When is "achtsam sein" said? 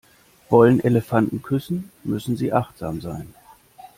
2.53-3.35